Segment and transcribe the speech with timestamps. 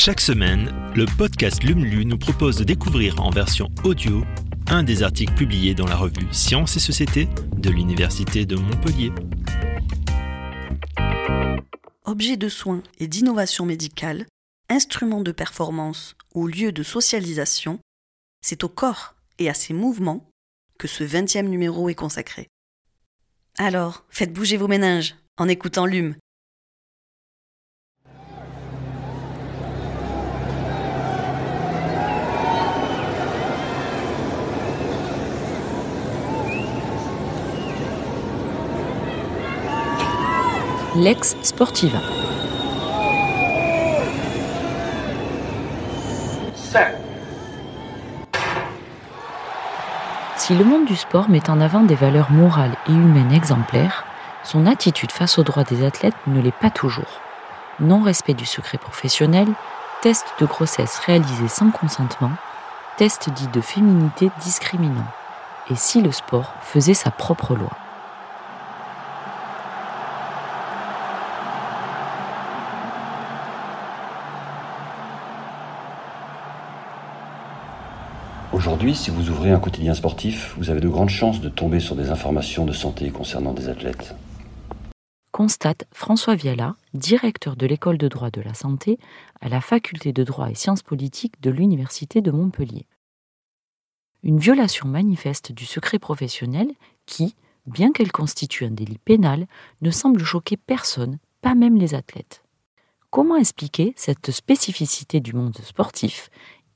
[0.00, 4.22] Chaque semaine, le podcast LUMLU nous propose de découvrir en version audio
[4.68, 9.10] un des articles publiés dans la revue Sciences et Société de l'Université de Montpellier.
[12.04, 14.26] Objets de soins et d'innovation médicale,
[14.68, 17.80] instruments de performance ou lieux de socialisation,
[18.40, 20.30] c'est au corps et à ses mouvements
[20.78, 22.46] que ce 20e numéro est consacré.
[23.58, 26.14] Alors, faites bouger vos méninges en écoutant LUM.
[40.98, 42.00] Lex Sportiva.
[50.36, 54.06] Si le monde du sport met en avant des valeurs morales et humaines exemplaires,
[54.42, 57.20] son attitude face aux droits des athlètes ne l'est pas toujours.
[57.78, 59.46] Non-respect du secret professionnel,
[60.02, 62.32] test de grossesse réalisé sans consentement,
[62.96, 65.06] test dit de féminité discriminant.
[65.70, 67.70] Et si le sport faisait sa propre loi?
[78.54, 81.94] Aujourd'hui, si vous ouvrez un quotidien sportif, vous avez de grandes chances de tomber sur
[81.94, 84.14] des informations de santé concernant des athlètes.
[85.32, 88.98] Constate François Viala, directeur de l'école de droit de la santé
[89.42, 92.86] à la faculté de droit et sciences politiques de l'Université de Montpellier.
[94.22, 96.68] Une violation manifeste du secret professionnel
[97.04, 99.46] qui, bien qu'elle constitue un délit pénal,
[99.82, 102.42] ne semble choquer personne, pas même les athlètes.
[103.10, 106.28] Comment expliquer cette spécificité du monde sportif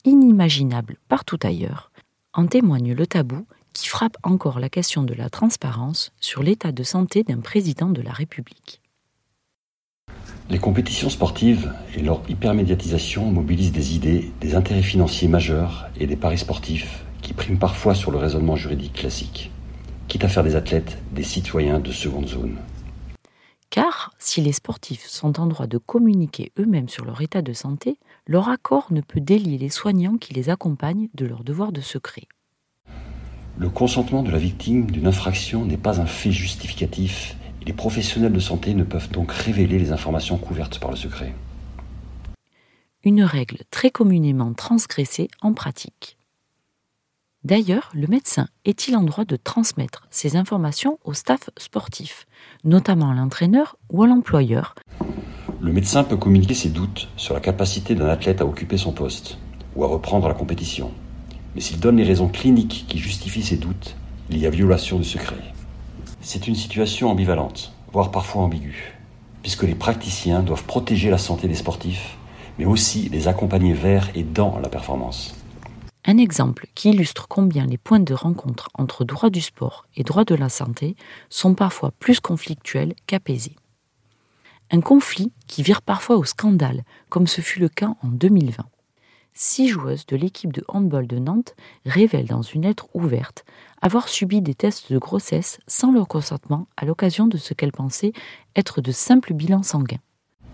[0.05, 1.91] inimaginable partout ailleurs,
[2.35, 6.83] en témoigne le tabou qui frappe encore la question de la transparence sur l'état de
[6.83, 8.81] santé d'un président de la République.
[10.51, 16.17] Les compétitions sportives et leur hypermédiatisation mobilisent des idées, des intérêts financiers majeurs et des
[16.17, 19.51] paris sportifs qui priment parfois sur le raisonnement juridique classique,
[20.09, 22.59] quitte à faire des athlètes des citoyens de seconde zone.
[23.71, 27.97] Car si les sportifs sont en droit de communiquer eux-mêmes sur leur état de santé,
[28.27, 32.29] leur accord ne peut délier les soignants qui les accompagnent de leur devoir de secret.
[33.59, 38.33] Le consentement de la victime d'une infraction n'est pas un fait justificatif et les professionnels
[38.33, 41.35] de santé ne peuvent donc révéler les informations couvertes par le secret.
[43.05, 46.17] Une règle très communément transgressée en pratique.
[47.45, 52.27] D'ailleurs, le médecin est-il en droit de transmettre ces informations au staff sportif,
[52.63, 54.77] notamment à l'entraîneur ou à l'employeur?
[55.65, 59.39] Le médecin peut communiquer ses doutes sur la capacité d'un athlète à occuper son poste
[59.77, 60.91] ou à reprendre la compétition.
[61.55, 63.95] Mais s'il donne les raisons cliniques qui justifient ces doutes,
[64.29, 65.37] il y a violation du secret.
[66.21, 68.95] C'est une situation ambivalente, voire parfois ambiguë,
[69.43, 72.17] puisque les praticiens doivent protéger la santé des sportifs,
[72.59, 75.37] mais aussi les accompagner vers et dans la performance.
[76.05, 80.25] Un exemple qui illustre combien les points de rencontre entre droit du sport et droit
[80.25, 80.97] de la santé
[81.31, 83.55] sont parfois plus conflictuels qu'apaisés.
[84.75, 88.65] Un conflit qui vire parfois au scandale, comme ce fut le cas en 2020.
[89.35, 93.45] Six joueuses de l'équipe de handball de Nantes révèlent dans une lettre ouverte
[93.83, 98.15] avoir subi des tests de grossesse sans leur consentement à l'occasion de ce qu'elles pensaient
[98.57, 100.01] être de simples bilans sanguins.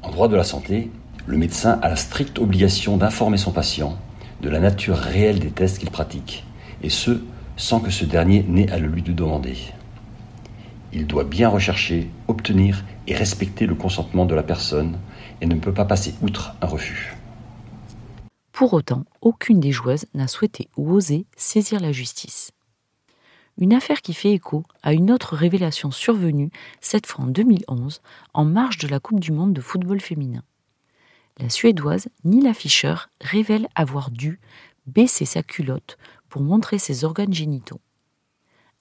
[0.02, 0.90] En droit de la santé,
[1.28, 3.96] le médecin a la stricte obligation d'informer son patient
[4.40, 6.44] de la nature réelle des tests qu'il pratique,
[6.82, 7.22] et ce,
[7.56, 9.56] sans que ce dernier n'ait à le lui demander.
[10.92, 14.98] Il doit bien rechercher, obtenir et respecter le consentement de la personne
[15.40, 17.14] et ne peut pas passer outre un refus.
[18.52, 22.50] Pour autant, aucune des joueuses n'a souhaité ou osé saisir la justice.
[23.60, 26.50] Une affaire qui fait écho à une autre révélation survenue,
[26.80, 28.00] cette fois en 2011,
[28.34, 30.42] en marge de la Coupe du Monde de football féminin
[31.38, 34.40] la Suédoise Nila Fischer révèle avoir dû
[34.86, 37.80] baisser sa culotte pour montrer ses organes génitaux.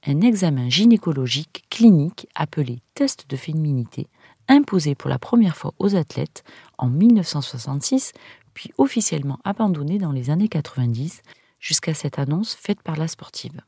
[0.06, 4.08] Un examen gynécologique clinique appelé test de féminité,
[4.48, 6.44] imposé pour la première fois aux athlètes
[6.78, 8.14] en 1966,
[8.54, 11.22] puis officiellement abandonné dans les années 90,
[11.60, 13.62] jusqu'à cette annonce faite par la sportive.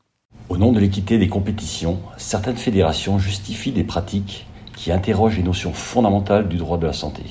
[0.48, 5.72] Au nom de l'équité des compétitions, certaines fédérations justifient des pratiques qui interrogent les notions
[5.72, 7.24] fondamentales du droit de la santé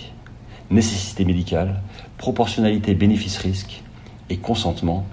[0.71, 1.81] nécessité médicale,
[2.17, 3.83] proportionnalité bénéfice-risque
[4.29, 5.05] et consentement,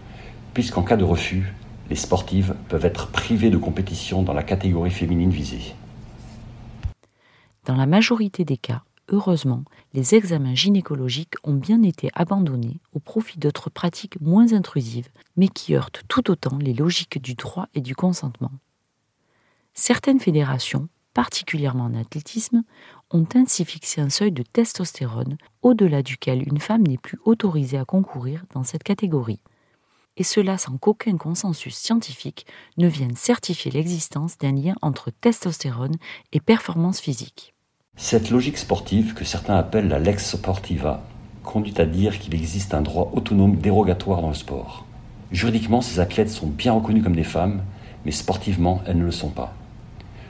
[0.54, 1.54] puisqu'en cas de refus,
[1.90, 5.74] les sportives peuvent être privées de compétition dans la catégorie féminine visée.
[7.64, 13.38] Dans la majorité des cas, heureusement, les examens gynécologiques ont bien été abandonnés au profit
[13.38, 17.94] d'autres pratiques moins intrusives, mais qui heurtent tout autant les logiques du droit et du
[17.94, 18.52] consentement.
[19.74, 22.62] Certaines fédérations particulièrement en athlétisme,
[23.10, 27.86] ont ainsi fixé un seuil de testostérone au-delà duquel une femme n'est plus autorisée à
[27.86, 29.40] concourir dans cette catégorie.
[30.16, 32.46] Et cela sans qu'aucun consensus scientifique
[32.78, 35.96] ne vienne certifier l'existence d'un lien entre testostérone
[36.32, 37.54] et performance physique.
[37.96, 41.02] Cette logique sportive, que certains appellent la lex sportiva,
[41.42, 44.84] conduit à dire qu'il existe un droit autonome dérogatoire dans le sport.
[45.32, 47.62] Juridiquement, ces athlètes sont bien reconnus comme des femmes,
[48.04, 49.54] mais sportivement, elles ne le sont pas.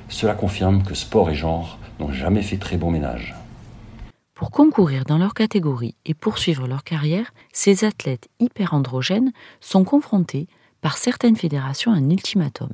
[0.08, 3.34] Cela confirme que sport et genre n'ont jamais fait très bon ménage.
[4.36, 10.46] Pour concourir dans leur catégorie et poursuivre leur carrière, ces athlètes hyperandrogènes sont confrontés
[10.82, 12.68] par certaines fédérations à un ultimatum.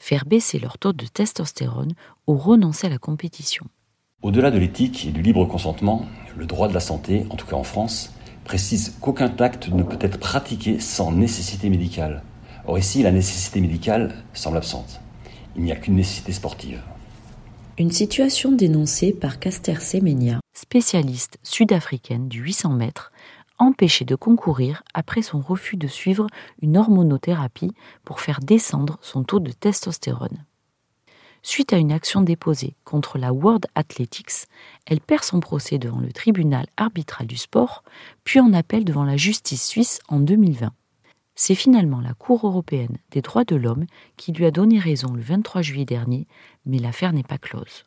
[0.00, 1.92] Faire baisser leur taux de testostérone
[2.26, 3.64] ou renoncer à la compétition.
[4.22, 6.04] Au-delà de l'éthique et du libre consentement,
[6.36, 9.98] le droit de la santé, en tout cas en France, précise qu'aucun acte ne peut
[10.00, 12.24] être pratiqué sans nécessité médicale.
[12.66, 15.00] Or ici, la nécessité médicale semble absente.
[15.54, 16.82] Il n'y a qu'une nécessité sportive.
[17.78, 23.12] Une situation dénoncée par Caster Semenya, spécialiste sud-africaine du 800 mètres,
[23.56, 26.26] empêchée de concourir après son refus de suivre
[26.60, 27.70] une hormonothérapie
[28.04, 30.44] pour faire descendre son taux de testostérone.
[31.44, 34.48] Suite à une action déposée contre la World Athletics,
[34.86, 37.84] elle perd son procès devant le tribunal arbitral du sport,
[38.24, 40.72] puis en appel devant la justice suisse en 2020.
[41.36, 43.86] C'est finalement la Cour européenne des droits de l'homme
[44.16, 46.26] qui lui a donné raison le 23 juillet dernier,
[46.64, 47.84] mais l'affaire n'est pas close.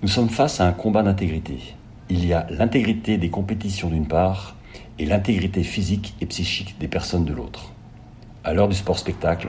[0.00, 1.74] Nous sommes face à un combat d'intégrité.
[2.12, 4.56] Il y a l'intégrité des compétitions d'une part
[4.98, 7.72] et l'intégrité physique et psychique des personnes de l'autre.
[8.42, 9.48] À l'heure du sport spectacle,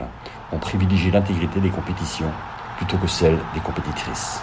[0.52, 2.30] on privilégie l'intégrité des compétitions
[2.76, 4.42] plutôt que celle des compétitrices.